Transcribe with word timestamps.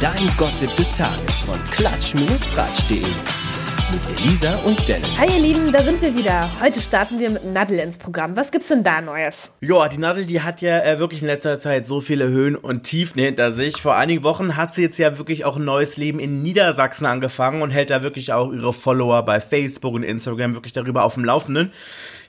Dein 0.00 0.34
Gossip 0.38 0.74
des 0.76 0.94
Tages 0.94 1.42
von 1.42 1.58
klatsch-tratsch.de 1.70 3.04
mit 3.92 4.18
Elisa 4.18 4.54
und 4.64 4.88
Dennis. 4.88 5.20
Hi 5.20 5.26
ihr 5.34 5.40
Lieben, 5.40 5.72
da 5.72 5.82
sind 5.82 6.00
wir 6.00 6.14
wieder. 6.14 6.48
Heute 6.60 6.80
starten 6.80 7.18
wir 7.18 7.30
mit 7.30 7.44
Nadel 7.44 7.78
ins 7.80 7.98
Programm. 7.98 8.36
Was 8.36 8.52
gibt's 8.52 8.68
denn 8.68 8.84
da 8.84 9.00
Neues? 9.00 9.50
Ja, 9.60 9.88
die 9.88 9.98
Nadel, 9.98 10.26
die 10.26 10.42
hat 10.42 10.60
ja 10.60 10.78
äh, 10.84 10.98
wirklich 11.00 11.22
in 11.22 11.26
letzter 11.26 11.58
Zeit 11.58 11.86
so 11.86 12.00
viele 12.00 12.28
Höhen 12.28 12.54
und 12.54 12.84
Tiefen 12.84 13.20
hinter 13.20 13.50
sich. 13.50 13.82
Vor 13.82 13.96
einigen 13.96 14.22
Wochen 14.22 14.56
hat 14.56 14.74
sie 14.74 14.82
jetzt 14.82 14.98
ja 14.98 15.18
wirklich 15.18 15.44
auch 15.44 15.56
ein 15.56 15.64
neues 15.64 15.96
Leben 15.96 16.20
in 16.20 16.42
Niedersachsen 16.42 17.06
angefangen 17.06 17.62
und 17.62 17.70
hält 17.70 17.90
da 17.90 18.02
wirklich 18.02 18.32
auch 18.32 18.52
ihre 18.52 18.72
Follower 18.72 19.24
bei 19.24 19.40
Facebook 19.40 19.94
und 19.94 20.04
Instagram 20.04 20.54
wirklich 20.54 20.72
darüber 20.72 21.04
auf 21.04 21.14
dem 21.14 21.24
Laufenden. 21.24 21.72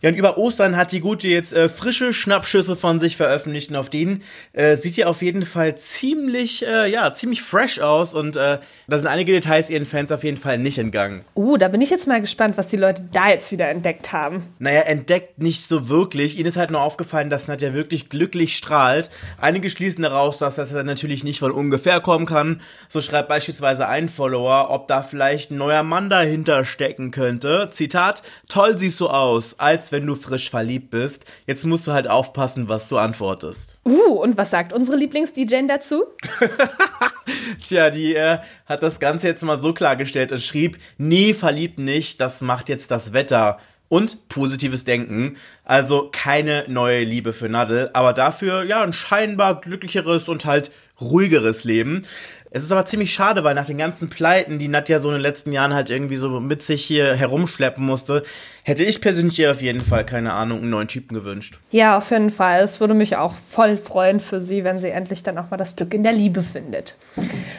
Ja, 0.02 0.10
und 0.10 0.16
über 0.16 0.40
Ostern 0.40 0.78
hat 0.78 0.92
die 0.92 1.00
Gute 1.00 1.28
jetzt 1.28 1.54
äh, 1.54 1.70
frische 1.70 2.12
Schnappschüsse 2.12 2.76
von 2.76 3.00
sich 3.00 3.18
veröffentlicht 3.18 3.70
und 3.70 3.76
auf 3.76 3.92
denen 3.92 4.24
äh, 4.54 4.76
sieht 4.76 4.98
ihr 4.98 5.08
auf 5.08 5.22
jeden 5.22 5.46
Fall 5.46 5.78
ziemlich, 5.78 6.66
äh, 6.66 6.92
ja, 6.92 7.14
ziemlich 7.14 7.44
fresh 7.44 7.80
aus 7.80 8.16
und 8.16 8.36
äh, 8.36 8.58
da 8.88 8.98
sind 8.98 9.06
einige 9.06 9.32
Details 9.32 9.70
ihren 9.70 9.86
Fans 9.86 10.12
auf 10.12 10.24
jeden 10.24 10.38
Fall 10.38 10.58
nicht 10.58 10.80
entgangen. 10.80 11.24
Uh, 11.36 11.51
da 11.58 11.68
bin 11.68 11.82
ich 11.82 11.90
jetzt 11.90 12.08
mal 12.08 12.22
gespannt, 12.22 12.58
was 12.58 12.68
die 12.68 12.78
Leute 12.78 13.08
da 13.12 13.30
jetzt 13.30 13.52
wieder 13.52 13.70
entdeckt 13.70 14.12
haben. 14.12 14.44
Naja, 14.60 14.82
entdeckt 14.82 15.40
nicht 15.40 15.68
so 15.68 15.90
wirklich. 15.90 16.38
Ihnen 16.38 16.48
ist 16.48 16.58
halt 16.58 16.72
nur 16.72 16.82
aufgefallen, 16.82 17.30
dass 17.30 17.48
Nadja 17.48 17.74
wirklich 17.74 18.10
glücklich 18.10 18.56
strahlt. 18.56 19.10
Einige 19.40 19.70
schließen 19.70 20.04
daraus, 20.04 20.38
dass 20.38 20.56
das 20.56 20.72
natürlich 20.72 21.24
nicht 21.24 21.40
von 21.40 21.52
ungefähr 21.52 22.02
kommen 22.02 22.26
kann. 22.26 22.62
So 22.90 23.02
schreibt 23.02 23.30
beispielsweise 23.30 23.88
ein 23.88 24.10
Follower, 24.10 24.70
ob 24.70 24.88
da 24.88 25.04
vielleicht 25.04 25.52
ein 25.52 25.58
neuer 25.58 25.84
Mann 25.84 26.10
dahinter 26.10 26.66
stecken 26.66 27.12
könnte. 27.12 27.70
Zitat, 27.72 28.24
toll 28.48 28.78
siehst 28.78 29.00
du 29.00 29.08
aus, 29.08 29.56
als 29.58 29.92
wenn 29.92 30.06
du 30.06 30.16
frisch 30.16 30.50
verliebt 30.50 30.90
bist. 30.90 31.26
Jetzt 31.48 31.66
musst 31.66 31.88
du 31.88 31.94
halt 31.94 32.08
aufpassen, 32.08 32.70
was 32.70 32.88
du 32.88 32.98
antwortest. 32.98 33.80
Uh, 33.86 34.14
und 34.22 34.38
was 34.38 34.50
sagt 34.50 34.74
unsere 34.74 34.98
Lieblings-DJ 34.98 35.68
dazu? 35.68 36.04
Tja, 37.64 37.90
die 37.90 38.16
äh, 38.16 38.40
hat 38.66 38.84
das 38.84 39.00
Ganze 39.00 39.28
jetzt 39.28 39.44
mal 39.44 39.62
so 39.62 39.74
klargestellt 39.74 40.32
und 40.32 40.42
schrieb, 40.42 40.78
nee, 40.98 41.34
verliebt 41.34 41.80
nicht, 41.80 42.22
das 42.22 42.42
macht 42.42 42.70
jetzt 42.70 42.92
das 42.92 43.14
Wetter. 43.14 43.60
Und 43.88 44.30
positives 44.30 44.86
Denken. 44.86 45.36
Also 45.66 46.10
keine 46.14 46.64
neue 46.70 47.04
Liebe 47.04 47.34
für 47.34 47.50
Nadel, 47.50 47.90
aber 47.92 48.14
dafür 48.14 48.64
ja 48.64 48.82
ein 48.82 48.94
scheinbar 48.94 49.60
glücklicheres 49.60 50.30
und 50.30 50.46
halt 50.46 50.72
ruhigeres 51.02 51.66
Leben. 51.66 52.06
Es 52.54 52.64
ist 52.64 52.72
aber 52.74 52.86
ziemlich 52.86 53.14
schade, 53.14 53.46
weil 53.46 53.56
nach 53.56 53.66
den 53.66 53.78
ganzen 53.78 54.10
Pleiten, 54.10 54.60
die 54.60 54.68
Nadja 54.68 55.00
so 55.00 55.08
in 55.08 55.16
den 55.16 55.22
letzten 55.22 55.54
Jahren 55.54 55.74
halt 55.74 55.90
irgendwie 55.90 56.18
so 56.18 56.42
mit 56.42 56.62
sich 56.62 56.84
hier 56.84 57.16
herumschleppen 57.16 57.86
musste, 57.86 58.24
hätte 58.64 58.84
ich 58.84 59.00
persönlich 59.00 59.40
ihr 59.40 59.52
auf 59.52 59.62
jeden 59.62 59.80
Fall, 59.86 60.06
keine 60.06 60.34
Ahnung, 60.34 60.60
einen 60.60 60.70
neuen 60.70 60.90
Typen 60.90 61.16
gewünscht. 61.16 61.60
Ja, 61.72 61.98
auf 61.98 62.12
jeden 62.12 62.30
Fall. 62.30 62.62
Es 62.64 62.82
würde 62.82 62.94
mich 62.94 63.16
auch 63.16 63.34
voll 63.36 63.78
freuen 63.78 64.20
für 64.20 64.42
sie, 64.42 64.66
wenn 64.66 64.80
sie 64.80 64.90
endlich 64.90 65.24
dann 65.24 65.38
auch 65.38 65.50
mal 65.50 65.56
das 65.56 65.78
Glück 65.78 65.94
in 65.94 66.04
der 66.04 66.12
Liebe 66.12 66.42
findet. 66.42 66.98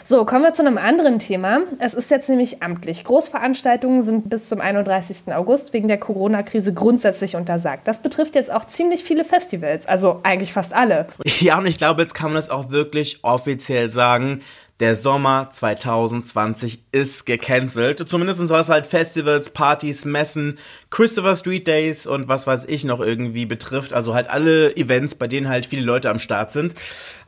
So, 0.04 0.26
kommen 0.26 0.42
wir 0.42 0.52
zu 0.52 0.60
einem 0.60 0.76
anderen 0.76 1.18
Thema. 1.18 1.60
Es 1.78 1.94
ist 1.94 2.10
jetzt 2.10 2.28
nämlich 2.28 2.62
amtlich. 2.62 3.02
Großveranstaltungen 3.04 4.02
sind 4.02 4.28
bis 4.28 4.50
zum 4.50 4.60
31. 4.60 5.34
August 5.34 5.72
wegen 5.72 5.88
der 5.88 5.98
Corona-Krise 5.98 6.74
grundsätzlich 6.74 7.34
untersagt. 7.34 7.88
Das 7.88 8.02
betrifft 8.02 8.34
jetzt 8.34 8.52
auch 8.52 8.66
ziemlich 8.66 9.02
viele 9.02 9.24
Festivals, 9.24 9.86
also 9.86 10.20
eigentlich 10.22 10.52
fast 10.52 10.74
alle. 10.74 11.06
Ja, 11.40 11.58
und 11.58 11.66
ich 11.66 11.78
glaube, 11.78 12.02
jetzt 12.02 12.14
kann 12.14 12.28
man 12.28 12.36
das 12.36 12.50
auch 12.50 12.70
wirklich 12.70 13.20
offiziell 13.22 13.90
sagen 13.90 14.42
der 14.82 14.96
Sommer 14.96 15.48
2020 15.52 16.82
ist 16.90 17.24
gecancelt. 17.24 18.04
Zumindest 18.08 18.40
was 18.48 18.68
halt 18.68 18.84
Festivals, 18.84 19.50
Partys, 19.50 20.04
Messen, 20.04 20.56
Christopher 20.90 21.36
Street 21.36 21.68
Days 21.68 22.08
und 22.08 22.26
was 22.26 22.48
weiß 22.48 22.64
ich 22.66 22.82
noch 22.82 22.98
irgendwie 22.98 23.46
betrifft. 23.46 23.92
Also 23.92 24.12
halt 24.12 24.28
alle 24.28 24.76
Events, 24.76 25.14
bei 25.14 25.28
denen 25.28 25.48
halt 25.48 25.66
viele 25.66 25.82
Leute 25.82 26.10
am 26.10 26.18
Start 26.18 26.50
sind. 26.50 26.74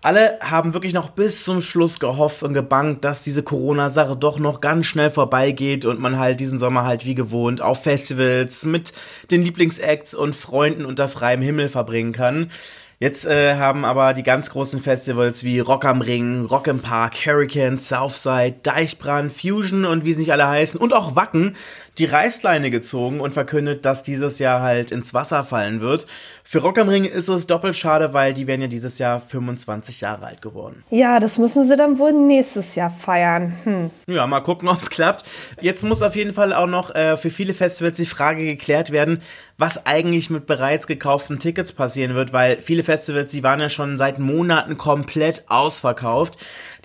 Alle 0.02 0.36
haben 0.41 0.74
wirklich 0.74 0.94
noch 0.94 1.11
bis 1.11 1.44
zum 1.44 1.61
Schluss 1.61 2.00
gehofft 2.00 2.42
und 2.42 2.55
gebankt, 2.55 3.05
dass 3.05 3.20
diese 3.20 3.44
Corona-Sache 3.44 4.16
doch 4.16 4.41
noch 4.41 4.61
ganz 4.61 4.86
schnell 4.86 5.12
vorbeigeht 5.12 5.84
und 5.84 6.00
man 6.00 6.18
halt 6.18 6.41
diesen 6.41 6.58
Sommer 6.58 6.84
halt 6.84 7.06
wie 7.06 7.14
gewohnt 7.14 7.62
auf 7.62 7.84
Festivals 7.84 8.64
mit 8.64 8.92
den 9.30 9.45
Lieblingsacts 9.45 10.12
und 10.12 10.34
Freunden 10.34 10.84
unter 10.84 11.08
freiem 11.08 11.40
Himmel 11.40 11.68
verbringen 11.68 12.11
kann. 12.11 12.51
Jetzt 12.98 13.27
äh, 13.27 13.56
haben 13.56 13.84
aber 13.84 14.14
die 14.14 14.22
ganz 14.22 14.50
großen 14.50 14.80
Festivals 14.80 15.44
wie 15.44 15.58
Rock 15.60 15.84
am 15.84 16.00
Ring, 16.00 16.44
Rock 16.44 16.68
im 16.68 16.80
Park, 16.80 17.14
Hurricane, 17.27 17.77
Southside, 17.77 18.56
Deichbrand, 18.62 19.32
Fusion 19.32 19.84
und 19.84 20.05
wie 20.05 20.12
sie 20.12 20.20
nicht 20.20 20.32
alle 20.32 20.46
heißen 20.46 20.78
und 20.80 20.92
auch 20.92 21.16
Wacken 21.16 21.56
die 21.98 22.06
Reißleine 22.06 22.70
gezogen 22.70 23.20
und 23.20 23.34
verkündet, 23.34 23.84
dass 23.84 24.02
dieses 24.02 24.38
Jahr 24.38 24.62
halt 24.62 24.90
ins 24.90 25.14
Wasser 25.14 25.44
fallen 25.44 25.80
wird. 25.80 26.06
Für 26.42 26.58
Rock 26.58 26.78
am 26.78 26.88
Ring 26.88 27.04
ist 27.04 27.28
es 27.28 27.46
doppelt 27.46 27.77
schade, 27.77 28.12
weil 28.12 28.34
die 28.34 28.46
werden 28.46 28.62
ja 28.62 28.66
dieses 28.66 28.98
Jahr 28.98 29.20
25 29.20 30.00
Jahre 30.00 30.27
alt 30.27 30.42
geworden. 30.42 30.84
Ja, 30.90 31.20
das 31.20 31.38
müssen 31.38 31.66
sie 31.66 31.77
dann 31.77 31.98
wohl 31.98 32.12
nächstes 32.12 32.74
Jahr 32.74 32.90
feiern. 32.90 33.54
Hm. 33.64 33.90
Ja, 34.08 34.27
mal 34.27 34.40
gucken, 34.40 34.68
ob 34.74 34.80
es 34.80 34.90
klappt. 34.90 35.24
Jetzt 35.60 35.84
muss 35.84 36.02
auf 36.02 36.16
jeden 36.16 36.34
Fall 36.34 36.52
auch 36.52 36.66
noch 36.66 36.94
äh, 36.94 37.16
für 37.16 37.30
viele 37.30 37.54
Festivals 37.54 37.96
die 37.96 38.06
Frage 38.06 38.44
geklärt 38.44 38.90
werden, 38.90 39.22
was 39.56 39.86
eigentlich 39.86 40.30
mit 40.30 40.46
bereits 40.46 40.86
gekauften 40.86 41.38
Tickets 41.38 41.72
passieren 41.72 42.14
wird, 42.14 42.33
weil 42.33 42.60
viele 42.60 42.83
Festivals, 42.84 43.33
die 43.33 43.42
waren 43.42 43.61
ja 43.61 43.68
schon 43.68 43.98
seit 43.98 44.18
Monaten 44.18 44.77
komplett 44.77 45.45
ausverkauft. 45.48 46.36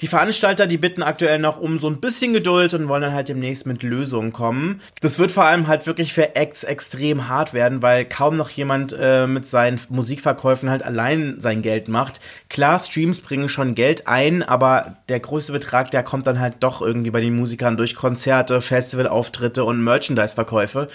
Die 0.02 0.08
Veranstalter, 0.08 0.66
die 0.66 0.78
bitten 0.78 1.04
aktuell 1.04 1.40
noch 1.40 1.60
um 1.60 1.78
so 1.78 1.90
ein 1.90 2.00
bisschen 2.00 2.32
Geduld 2.32 2.74
und 2.74 2.88
wollen 2.88 3.02
dann 3.02 3.14
halt 3.14 3.28
demnächst 3.28 3.66
mit 3.66 3.84
Lösungen 3.84 4.32
kommen. 4.32 4.82
Das 5.02 5.20
wird 5.20 5.32
vor 5.32 5.44
allem 5.44 5.68
halt 5.68 5.88
wirklich 5.88 6.14
für 6.14 6.36
Acts 6.38 6.64
extrem 6.64 7.28
hart 7.28 7.54
werden, 7.54 7.82
weil 7.82 8.06
kaum 8.06 8.38
noch 8.38 8.50
jemand 8.50 8.96
äh, 8.98 9.28
mit 9.28 9.46
seinen 9.46 9.80
Musikverkäufen 9.90 10.70
halt 10.70 10.84
allein 10.84 11.36
sein 11.40 11.62
Geld 11.62 11.90
macht. 11.90 12.22
Klar, 12.50 12.80
Streams 12.80 13.22
bringen 13.22 13.50
schon 13.50 13.76
Geld 13.76 14.08
ein, 14.08 14.42
aber 14.42 14.96
der 15.10 15.20
größte 15.20 15.52
Betrag, 15.52 15.92
der 15.92 16.04
kommt 16.04 16.28
dann 16.28 16.40
halt 16.40 16.56
doch 16.62 16.82
irgendwie 16.82 17.12
bei 17.12 17.20
den 17.20 17.36
Musikern 17.36 17.76
durch 17.76 17.96
Konzerte, 17.96 18.62
Festivalauftritte 18.62 19.66
und 19.66 19.84
Merchandise-Verkäufe. 19.84 20.88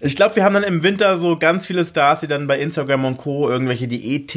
Ich 0.00 0.16
glaube, 0.16 0.34
wir 0.36 0.44
haben 0.44 0.54
dann 0.54 0.64
im 0.64 0.82
Winter 0.82 1.16
so 1.16 1.38
ganz 1.38 1.68
viele 1.68 1.84
Stars, 1.84 2.20
die 2.20 2.26
dann 2.26 2.48
bei 2.48 2.58
Instagram 2.58 3.04
und 3.04 3.16
Co. 3.16 3.48
irgendwelche 3.48 3.86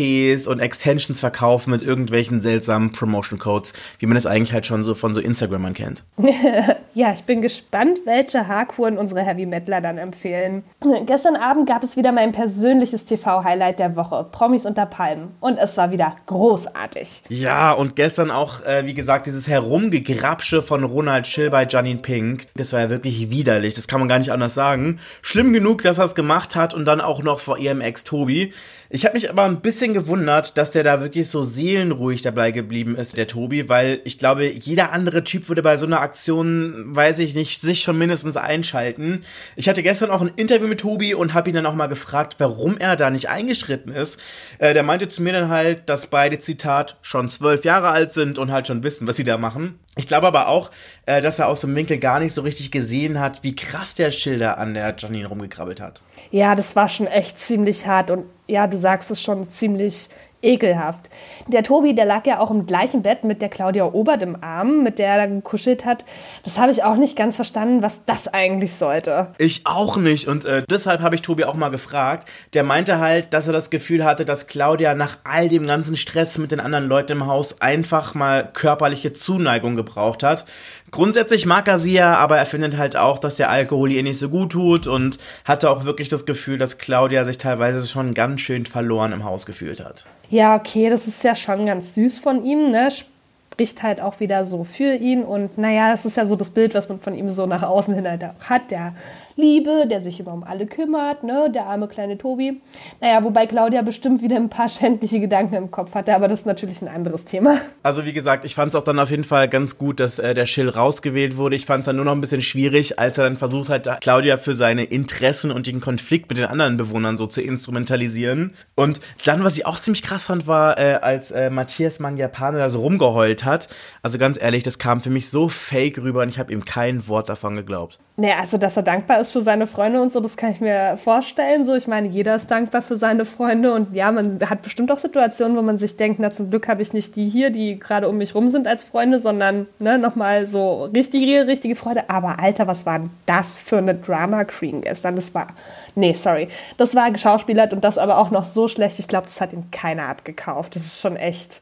Diät-Tees 0.03 0.47
und 0.47 0.59
Extensions 0.59 1.19
verkaufen 1.19 1.71
mit 1.71 1.81
irgendwelchen 1.81 2.41
seltsamen 2.41 2.91
Promotion-Codes 2.91 3.73
wie 3.99 4.05
man 4.05 4.17
es 4.17 4.25
eigentlich 4.25 4.53
halt 4.53 4.65
schon 4.65 4.83
so 4.83 4.95
von 4.95 5.13
so 5.13 5.21
Instagramern 5.21 5.73
kennt. 5.73 6.03
ja, 6.93 7.13
ich 7.13 7.23
bin 7.23 7.41
gespannt, 7.41 7.99
welche 8.05 8.47
Haarkuren 8.47 8.97
unsere 8.97 9.21
Heavy 9.21 9.45
Metaler 9.45 9.81
dann 9.81 9.97
empfehlen. 9.97 10.63
Gestern 11.05 11.35
Abend 11.35 11.67
gab 11.67 11.83
es 11.83 11.95
wieder 11.95 12.11
mein 12.11 12.31
persönliches 12.31 13.05
TV-Highlight 13.05 13.79
der 13.79 13.95
Woche, 13.95 14.25
Promis 14.31 14.65
unter 14.65 14.85
Palmen. 14.85 15.29
Und 15.39 15.57
es 15.57 15.77
war 15.77 15.91
wieder 15.91 16.15
großartig. 16.25 17.23
Ja, 17.29 17.71
und 17.71 17.95
gestern 17.95 18.31
auch, 18.31 18.65
äh, 18.65 18.85
wie 18.85 18.93
gesagt, 18.93 19.25
dieses 19.25 19.47
Herumgegrapsche 19.47 20.61
von 20.61 20.83
Ronald 20.83 21.27
Schill 21.27 21.49
bei 21.49 21.65
Janine 21.65 22.01
Pink. 22.01 22.47
Das 22.55 22.73
war 22.73 22.81
ja 22.81 22.89
wirklich 22.89 23.29
widerlich, 23.29 23.73
das 23.73 23.87
kann 23.87 23.99
man 23.99 24.09
gar 24.09 24.19
nicht 24.19 24.31
anders 24.31 24.53
sagen. 24.53 24.99
Schlimm 25.21 25.53
genug, 25.53 25.81
dass 25.83 25.97
er 25.97 26.05
es 26.05 26.15
gemacht 26.15 26.55
hat 26.55 26.73
und 26.73 26.85
dann 26.85 27.01
auch 27.01 27.23
noch 27.23 27.39
vor 27.39 27.57
ihrem 27.57 27.81
Ex 27.81 28.03
Tobi. 28.03 28.53
Ich 28.95 29.05
habe 29.05 29.15
mich 29.15 29.27
aber 29.27 29.41
ein 29.41 29.61
bisschen 29.61 29.95
gewundert, 29.95 30.55
dass 30.55 30.69
der 30.69 30.83
da 30.83 31.01
wirklich 31.01 31.27
so 31.27 31.43
seelenruhig 31.43 32.21
dabei 32.21 32.51
geblieben 32.51 32.95
ist, 32.95 33.17
der 33.17 33.25
Tobi, 33.25 33.67
weil 33.67 33.99
ich 34.03 34.19
glaube, 34.19 34.45
jeder 34.45 34.91
andere 34.91 35.23
Typ 35.23 35.49
würde 35.49 35.63
bei 35.63 35.77
so 35.77 35.87
einer 35.87 35.99
Aktion, 35.99 36.95
weiß 36.95 37.17
ich 37.17 37.33
nicht, 37.33 37.61
sich 37.61 37.81
schon 37.81 37.97
mindestens 37.97 38.37
einschalten. 38.37 39.23
Ich 39.55 39.67
hatte 39.67 39.81
gestern 39.81 40.11
auch 40.11 40.21
ein 40.21 40.31
Interview 40.35 40.67
mit 40.67 40.81
Tobi 40.81 41.15
und 41.15 41.33
habe 41.33 41.49
ihn 41.49 41.55
dann 41.55 41.65
auch 41.65 41.73
mal 41.73 41.87
gefragt, 41.87 42.35
warum 42.37 42.77
er 42.77 42.95
da 42.95 43.09
nicht 43.09 43.29
eingeschritten 43.29 43.91
ist. 43.91 44.19
Äh, 44.59 44.75
der 44.75 44.83
meinte 44.83 45.09
zu 45.09 45.23
mir 45.23 45.33
dann 45.33 45.49
halt, 45.49 45.89
dass 45.89 46.05
beide, 46.05 46.37
Zitat, 46.37 46.99
schon 47.01 47.29
zwölf 47.29 47.65
Jahre 47.65 47.87
alt 47.87 48.11
sind 48.11 48.37
und 48.37 48.51
halt 48.51 48.67
schon 48.67 48.83
wissen, 48.83 49.07
was 49.07 49.15
sie 49.15 49.23
da 49.23 49.39
machen. 49.39 49.79
Ich 49.95 50.07
glaube 50.07 50.27
aber 50.27 50.47
auch, 50.47 50.71
äh, 51.05 51.21
dass 51.21 51.39
er 51.39 51.47
aus 51.47 51.61
dem 51.61 51.75
Winkel 51.75 51.99
gar 51.99 52.19
nicht 52.19 52.33
so 52.33 52.41
richtig 52.41 52.71
gesehen 52.71 53.19
hat, 53.19 53.43
wie 53.43 53.55
krass 53.55 53.93
der 53.93 54.11
Schilder 54.11 54.57
an 54.57 54.73
der 54.73 54.95
Janine 54.97 55.27
rumgekrabbelt 55.27 55.79
hat. 55.79 56.01
Ja, 56.31 56.55
das 56.55 56.75
war 56.75 56.89
schon 56.89 57.07
echt 57.07 57.39
ziemlich 57.39 57.85
hart 57.85 58.09
und 58.09 58.25
ja, 58.47 58.65
du 58.65 58.77
sagst 58.77 59.11
es 59.11 59.21
schon 59.21 59.49
ziemlich 59.49 60.09
ekelhaft. 60.43 61.09
Der 61.47 61.63
Tobi, 61.63 61.95
der 61.95 62.05
lag 62.05 62.25
ja 62.25 62.39
auch 62.39 62.51
im 62.51 62.65
gleichen 62.65 63.01
Bett 63.01 63.23
mit 63.23 63.41
der 63.41 63.49
Claudia 63.49 63.85
Obert 63.85 64.21
im 64.21 64.41
Arm, 64.43 64.83
mit 64.83 64.99
der 64.99 65.07
er 65.07 65.17
dann 65.17 65.35
gekuschelt 65.37 65.85
hat. 65.85 66.05
Das 66.43 66.59
habe 66.59 66.71
ich 66.71 66.83
auch 66.83 66.95
nicht 66.95 67.15
ganz 67.15 67.35
verstanden, 67.35 67.81
was 67.81 68.05
das 68.05 68.27
eigentlich 68.27 68.73
sollte. 68.73 69.27
Ich 69.37 69.61
auch 69.65 69.97
nicht. 69.97 70.27
Und 70.27 70.45
äh, 70.45 70.63
deshalb 70.69 71.01
habe 71.01 71.15
ich 71.15 71.21
Tobi 71.21 71.45
auch 71.45 71.55
mal 71.55 71.69
gefragt. 71.69 72.27
Der 72.53 72.63
meinte 72.63 72.99
halt, 72.99 73.33
dass 73.33 73.47
er 73.47 73.53
das 73.53 73.69
Gefühl 73.69 74.03
hatte, 74.03 74.25
dass 74.25 74.47
Claudia 74.47 74.93
nach 74.93 75.17
all 75.23 75.49
dem 75.49 75.65
ganzen 75.65 75.97
Stress 75.97 76.37
mit 76.37 76.51
den 76.51 76.59
anderen 76.59 76.87
Leuten 76.87 77.13
im 77.13 77.27
Haus 77.27 77.61
einfach 77.61 78.13
mal 78.13 78.49
körperliche 78.51 79.13
Zuneigung 79.13 79.75
gebraucht 79.75 80.23
hat. 80.23 80.45
Grundsätzlich 80.91 81.47
mag 81.47 81.67
er 81.67 81.79
sie 81.79 81.93
ja, 81.93 82.17
aber 82.17 82.37
er 82.37 82.45
findet 82.45 82.77
halt 82.77 82.95
auch, 82.95 83.17
dass 83.17 83.37
der 83.37 83.49
Alkohol 83.49 83.91
ihr 83.91 84.03
nicht 84.03 84.19
so 84.19 84.29
gut 84.29 84.51
tut 84.51 84.85
und 84.85 85.17
hatte 85.43 85.71
auch 85.71 85.85
wirklich 85.85 86.07
das 86.07 86.25
Gefühl, 86.25 86.59
dass 86.59 86.77
Claudia 86.77 87.25
sich 87.25 87.39
teilweise 87.39 87.87
schon 87.87 88.13
ganz 88.13 88.41
schön 88.41 88.67
verloren 88.67 89.11
im 89.11 89.23
Haus 89.23 89.47
gefühlt 89.47 89.83
hat. 89.83 90.05
Ja, 90.33 90.55
okay, 90.55 90.89
das 90.89 91.07
ist 91.07 91.23
ja 91.23 91.35
schon 91.35 91.67
ganz 91.67 91.93
süß 91.93 92.17
von 92.17 92.43
ihm, 92.43 92.71
ne? 92.71 92.89
Spricht 92.89 93.83
halt 93.83 94.01
auch 94.01 94.19
wieder 94.19 94.45
so 94.45 94.63
für 94.63 94.95
ihn 94.95 95.21
und 95.23 95.59
naja, 95.59 95.91
das 95.91 96.07
ist 96.07 96.17
ja 96.17 96.25
so 96.25 96.35
das 96.35 96.49
Bild, 96.49 96.73
was 96.73 96.89
man 96.89 96.99
von 96.99 97.13
ihm 97.13 97.29
so 97.29 97.45
nach 97.45 97.61
außen 97.61 97.93
hin 97.93 98.09
halt 98.09 98.23
auch 98.23 98.49
hat. 98.49 98.71
Der 98.71 98.95
Liebe, 99.35 99.85
der 99.89 100.01
sich 100.01 100.19
immer 100.19 100.33
um 100.33 100.43
alle 100.43 100.65
kümmert, 100.65 101.23
ne, 101.23 101.49
der 101.53 101.65
arme 101.65 101.87
kleine 101.87 102.17
Tobi. 102.17 102.61
Naja, 103.01 103.23
wobei 103.23 103.47
Claudia 103.47 103.81
bestimmt 103.81 104.21
wieder 104.21 104.35
ein 104.35 104.49
paar 104.49 104.69
schändliche 104.69 105.19
Gedanken 105.19 105.55
im 105.55 105.71
Kopf 105.71 105.95
hatte, 105.95 106.15
aber 106.15 106.27
das 106.27 106.41
ist 106.41 106.45
natürlich 106.45 106.81
ein 106.81 106.87
anderes 106.87 107.25
Thema. 107.25 107.57
Also 107.81 108.05
wie 108.05 108.13
gesagt, 108.13 108.45
ich 108.45 108.55
fand 108.55 108.69
es 108.69 108.75
auch 108.75 108.83
dann 108.83 108.99
auf 108.99 109.09
jeden 109.09 109.23
Fall 109.23 109.47
ganz 109.49 109.77
gut, 109.77 109.99
dass 109.99 110.19
äh, 110.19 110.33
der 110.33 110.45
Schill 110.45 110.69
rausgewählt 110.69 111.37
wurde. 111.37 111.55
Ich 111.55 111.65
fand 111.65 111.81
es 111.81 111.85
dann 111.85 111.95
nur 111.95 112.05
noch 112.05 112.13
ein 112.13 112.21
bisschen 112.21 112.41
schwierig, 112.41 112.99
als 112.99 113.17
er 113.17 113.25
dann 113.25 113.37
versucht 113.37 113.69
hat, 113.69 114.01
Claudia 114.01 114.37
für 114.37 114.55
seine 114.55 114.83
Interessen 114.85 115.51
und 115.51 115.67
den 115.67 115.81
Konflikt 115.81 116.29
mit 116.29 116.37
den 116.37 116.45
anderen 116.45 116.77
Bewohnern 116.77 117.17
so 117.17 117.27
zu 117.27 117.41
instrumentalisieren. 117.41 118.53
Und 118.75 119.01
dann, 119.25 119.43
was 119.43 119.57
ich 119.57 119.65
auch 119.65 119.79
ziemlich 119.79 120.03
krass 120.03 120.27
fand, 120.27 120.47
war, 120.47 120.77
äh, 120.77 120.99
als 121.01 121.31
äh, 121.31 121.49
Matthias 121.49 121.99
Mangiapane 121.99 122.57
da 122.57 122.69
so 122.69 122.79
rumgeheult 122.79 123.45
hat. 123.45 123.67
Also 124.01 124.17
ganz 124.17 124.41
ehrlich, 124.41 124.63
das 124.63 124.79
kam 124.79 125.01
für 125.01 125.09
mich 125.09 125.29
so 125.29 125.49
fake 125.49 125.97
rüber 125.99 126.21
und 126.21 126.29
ich 126.29 126.39
habe 126.39 126.53
ihm 126.53 126.65
kein 126.65 127.07
Wort 127.07 127.29
davon 127.29 127.55
geglaubt. 127.55 127.99
Naja, 128.15 128.35
also 128.41 128.57
dass 128.59 128.77
er 128.77 128.83
dankbar 128.83 129.19
ist 129.19 129.31
für 129.31 129.41
seine 129.41 129.65
Freunde 129.65 129.99
und 129.99 130.11
so, 130.11 130.19
das 130.19 130.37
kann 130.37 130.51
ich 130.51 130.61
mir 130.61 130.97
vorstellen. 130.97 131.65
So, 131.65 131.73
ich 131.73 131.87
meine, 131.87 132.07
jeder 132.07 132.35
ist 132.35 132.51
dankbar 132.51 132.83
für 132.83 132.95
seine 132.95 133.25
Freunde 133.25 133.73
und 133.73 133.95
ja, 133.95 134.11
man 134.11 134.39
hat 134.47 134.61
bestimmt 134.61 134.91
auch 134.91 134.99
Situationen, 134.99 135.57
wo 135.57 135.63
man 135.63 135.79
sich 135.79 135.97
denkt, 135.97 136.19
na 136.19 136.29
zum 136.29 136.51
Glück 136.51 136.67
habe 136.67 136.83
ich 136.83 136.93
nicht 136.93 137.15
die 137.15 137.27
hier, 137.27 137.49
die 137.49 137.79
gerade 137.79 138.07
um 138.07 138.17
mich 138.19 138.35
rum 138.35 138.49
sind 138.49 138.67
als 138.67 138.83
Freunde, 138.83 139.19
sondern 139.19 139.65
ne, 139.79 139.97
nochmal 139.97 140.45
so 140.45 140.83
richtige, 140.85 141.47
richtige 141.47 141.75
Freude. 141.75 142.07
Aber 142.07 142.39
Alter, 142.39 142.67
was 142.67 142.85
war 142.85 143.09
das 143.25 143.59
für 143.59 143.79
eine 143.79 143.95
Drama 143.95 144.43
Queen 144.43 144.81
gestern? 144.81 145.15
Das 145.15 145.33
war, 145.33 145.47
nee, 145.95 146.13
sorry, 146.13 146.49
das 146.77 146.93
war 146.93 147.09
geschauspielert 147.09 147.73
und 147.73 147.83
das 147.83 147.97
aber 147.97 148.19
auch 148.19 148.29
noch 148.29 148.45
so 148.45 148.67
schlecht. 148.67 148.99
Ich 148.99 149.07
glaube, 149.07 149.25
das 149.25 149.41
hat 149.41 149.53
ihm 149.53 149.71
keiner 149.71 150.07
abgekauft. 150.07 150.75
Das 150.75 150.85
ist 150.85 151.01
schon 151.01 151.15
echt 151.15 151.61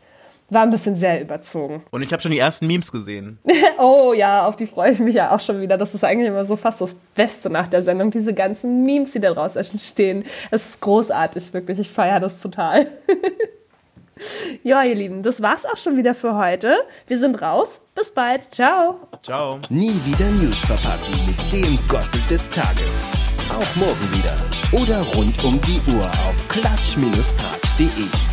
war 0.51 0.63
ein 0.63 0.69
bisschen 0.69 0.95
sehr 0.95 1.21
überzogen. 1.21 1.83
Und 1.92 2.01
ich 2.01 2.12
habe 2.12 2.21
schon 2.21 2.31
die 2.31 2.39
ersten 2.39 2.68
Memes 2.68 2.92
gesehen. 2.92 3.39
oh 3.80 4.13
ja, 4.13 4.45
auf 4.45 4.56
die 4.56 4.68
freue 4.68 4.92
ich 4.92 5.00
mich 5.00 5.15
ja 5.15 5.33
auch 5.33 5.39
schon 5.39 5.62
wieder. 5.62 5.77
Das 5.77 5.95
ist 5.95 6.03
eigentlich 6.03 6.27
immer 6.27 6.45
so 6.45 6.56
fast 6.56 6.81
das 6.81 6.95
Beste 7.15 7.50
nach 7.50 7.68
der 7.68 7.81
Sendung, 7.81 8.12
diese 8.12 8.33
ganzen 8.33 8.83
Memes, 8.83 9.12
die 9.12 9.19
da 9.19 9.33
draus 9.33 9.56
entstehen. 9.56 10.25
Es 10.51 10.68
ist 10.68 10.81
großartig, 10.81 11.53
wirklich. 11.53 11.80
Ich 11.80 11.89
feiere 11.89 12.19
das 12.19 12.39
total. 12.39 12.88
ja, 14.63 14.83
ihr 14.83 14.95
Lieben, 14.95 15.24
das 15.24 15.42
war's 15.42 15.65
auch 15.65 15.77
schon 15.77 15.98
wieder 15.98 16.13
für 16.13 16.36
heute. 16.36 16.75
Wir 17.07 17.18
sind 17.18 17.42
raus. 17.42 17.81
Bis 17.95 18.12
bald. 18.12 18.53
Ciao. 18.53 19.00
Ciao. 19.24 19.59
Nie 19.69 20.00
wieder 20.06 20.30
News 20.31 20.59
verpassen 20.59 21.13
mit 21.25 21.51
dem 21.51 21.80
Gossip 21.88 22.27
des 22.27 22.50
Tages. 22.50 23.07
Auch 23.50 23.75
morgen 23.75 24.13
wieder. 24.13 24.38
Oder 24.71 25.01
rund 25.15 25.44
um 25.44 25.59
die 25.62 25.81
Uhr 25.92 26.06
auf 26.06 26.48
klatsch-tratsch.de. 26.48 28.31